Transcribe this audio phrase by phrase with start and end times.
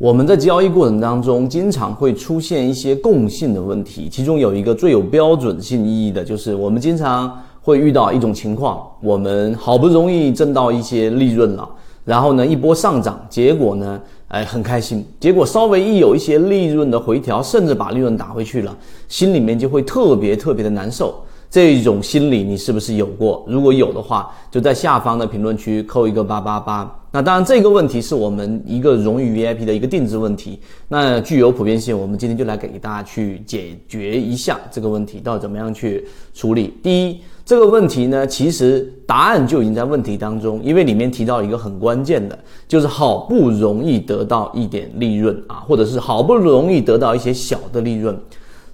[0.00, 7.30] 我们在交易过程当中，经常会出现一些共性的问题，其中有一个最有标准性意义的，就是我们经常
[7.60, 11.68] 会遇到一种情况：我们好不容易挣到一些利润了，
[12.02, 18.74] 然后呢一波上涨，结果呢，哎很开心，结果稍微一有一些利润的回调，甚至把利润打回去了，
[19.06, 21.14] 心里面就会特别特别的难受。
[21.50, 23.44] 这种心理你是不是有过？
[23.48, 26.96] 如果有的话，就在下方的评论区扣一个八八八。
[27.12, 31.98] 那当然，这个问题是我们一个荣誉 VIP 的一个定制问题，那具有普遍性。
[31.98, 36.72] 我们今天就来给大家去解决一下这个问题，到底怎么样去处理。
[36.84, 48.16] 第一，这个问题呢，其实答案就已经在问题当中，因为里面提到一个很关键的，就是好不容易得到一点利润啊，或者是好不容易得到一些小的利润。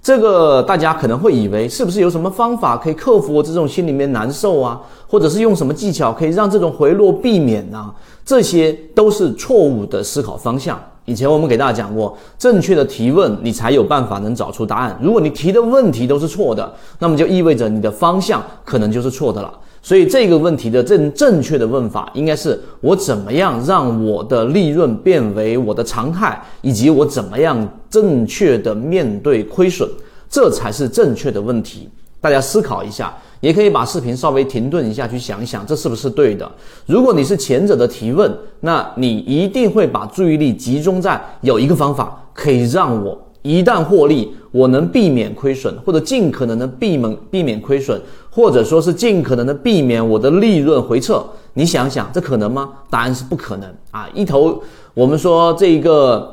[0.01, 4.79] 这个大家可能会以为，是不是有什么方法可以克服我这种心里面难受啊？
[5.07, 7.93] 或者是用什么技巧可以让这种回落避免呢？
[8.25, 10.79] 这些都是错误的思考方向。
[11.05, 14.97] 以前我们给大家讲过，正确的提问，你才有办法能找出答案。
[15.01, 19.53] 如果你提的问题都是错的，那么就意味着你的方向可能就是错的了。
[19.87, 29.89] 所以这个问题的正正确的问法应该是：我怎么样让我的利润变为我的常态，以及我怎么样正确的面对亏损，
[30.29, 31.87] 这才是正确的问题。
[32.19, 36.51] 大家思考一下，也可以把视频稍微停顿一下，去想一想这是不是对的。
[36.85, 38.29] 如果你是前者的提问，
[38.59, 43.17] 那你一定会把注意力集中在有一个方法可以让我。
[43.47, 47.97] 一旦获利，我能避免亏损，或者尽可能的避免避免亏损，
[48.29, 51.23] 或者说是尽可能的避免我的利润回撤。
[51.53, 52.69] 你想想，这可能吗？
[52.89, 54.05] 答案是不可能啊！
[54.13, 54.61] 一头
[54.93, 56.29] 我们说这一个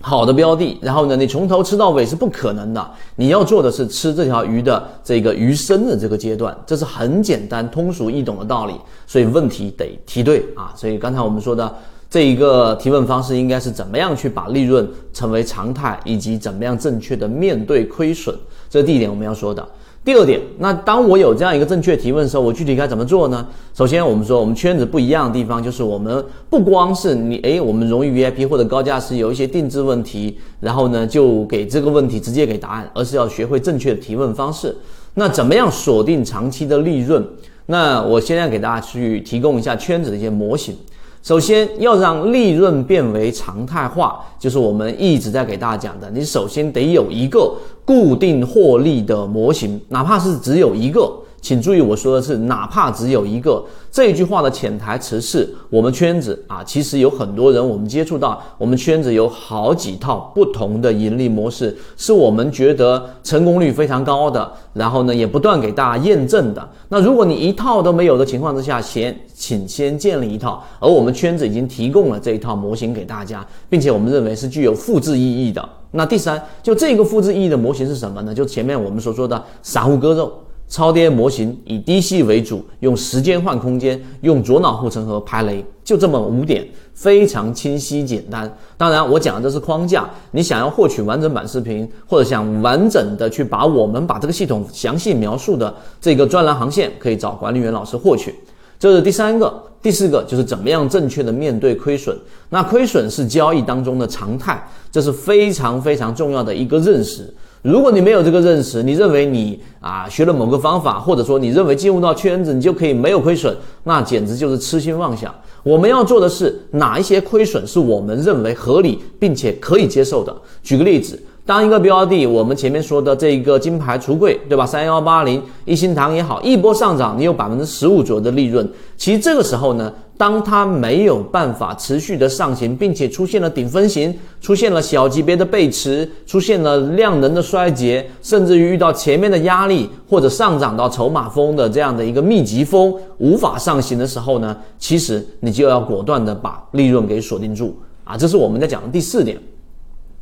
[0.00, 2.90] 好的标的，然后呢，你从头吃到尾是不可能的。
[3.16, 8.74] 你要做的是吃这条鱼的这个鱼身的这个阶段，这是很简单、通俗易懂的道理。
[9.04, 10.72] 所以问题得提对啊！
[10.76, 11.74] 所以刚才我们说的。
[12.12, 18.36] 这一个提问方式应该是怎么样去把利润成为常态，以及怎么样正确的面对亏损，
[18.68, 19.66] 这是第一点我们要说的。
[20.04, 23.48] 第二点，那当我有这样一个正确提问的时候，我具体该怎么做呢？
[23.72, 34.76] 首先，我们说我们圈子不一样的地方，就是我们不光是你，诶，我们荣誉 VIP 或者高价是有一些定制问题，然后呢就给这个问题直接给答案，而是要学会正确的提问方式。
[35.14, 37.26] 那怎么样锁定长期的利润？
[37.64, 40.76] 那我现在给大家去提供一下圈子的一些模型。
[41.22, 46.10] 首先要让利润变为常态化，就是我们一直在给大家讲的。
[46.10, 51.12] 你首先得有一个固定获利的模型，哪怕是只有一个。
[51.42, 66.66] 请注意，我说的是哪怕只有一个这句话的潜台词是我们圈子啊，其实有很多人我们接触到，我们圈子有好几套不同的盈利模式，是我们觉得成功率非常高的，然后呢也不断给大家验证的。
[66.88, 75.68] 那如果你一套都没有的情况之下，先请先建立一套，而我们圈子已经提供了这一套模型给大家，并且我们认为是具有复制意义的。
[75.90, 78.32] 那第三，就这个复制意义的模型是什么呢？
[78.32, 80.32] 就前面我们所说的散户割肉。
[80.72, 88.50] 超跌模型以低吸为主，用时间换空间，用左脑护城河排雷，就这么五点，非常清晰简单。
[88.78, 98.34] 当然，我讲的这是框架，你想要获取完整版视频，或者想完整的去把我们把这个系统详细描述的这个专栏航线，可以找管理员老师获取。
[98.78, 102.18] 这是第三个，第四个就是怎么样正确的面对亏损。
[102.48, 107.32] 那亏损是交易当中的常态，这是非常非常重要的一个认识。
[107.62, 115.34] 如果你没有这个认识，你认为你啊学了某个方法，或者说你认为进入到圈子你就可以没有亏损，那简直就是痴心妄想。
[115.62, 120.34] 我们要做的是哪一些亏损是我们认为合理并且可以接受的。
[120.62, 121.18] 举个例子。
[121.44, 124.64] 当一个标的，我们前面说的这一个金牌橱柜，对吧？
[124.64, 128.66] 三幺八零一心堂也好，一波上涨，你有百分之十五左右的利润。
[128.96, 148.16] 其实这个时候呢，当它没有办法持续的上行，并且出现了顶分型，出现了小级别的背驰，出现了量能的衰竭，甚至于遇到前面的压力或者上涨到筹码峰的这样的一个密集峰，无法上行的时候呢，其实你就要果断的把利润给锁定住啊！
[148.16, 149.36] 这是我们在讲的第四点。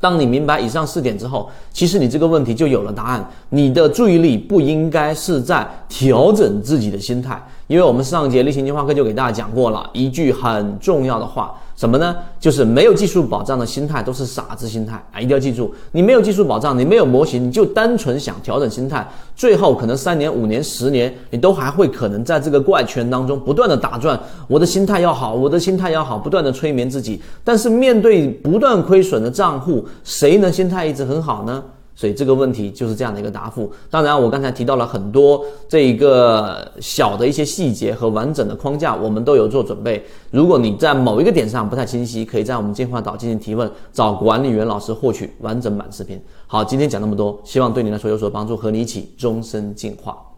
[0.01, 3.31] 当你明白以上四点之后，其实你这个问题就有了答案。
[3.51, 7.41] 你的注意力不应该是在调整自己的心态，
[7.71, 12.17] 因为我们上节例行进化课就给大家讲过了一句很重要的话，什么呢？
[12.41, 15.21] 就是没有技术保障的心态都是傻子心态啊！
[15.21, 24.19] 一定要记住，你没有技术保障，你没有模型，你就单纯想调整心态，最后可能三年、五年、十年，你都还会可能在这个怪圈当中不断的打转。
[24.49, 27.23] 我的心态要好，我的心态要好，不断的催眠自己。
[27.45, 31.63] 但是面对不断亏损的账户，谁能心态一直很好呢？
[32.01, 33.71] 所以这个问题就是这样的一个答复。
[33.91, 40.03] 当然，我刚才提到了很多这一个小的一些细节和完整的框架，我们都有做准备。
[40.31, 46.19] 如果你在某一个点上不太清晰，可以在我们进化岛进行提问，找管理员老师获取完整版视频。
[46.47, 50.30] 好，今天讲那么多，希望对你来说有所帮助，和你一起终身进化。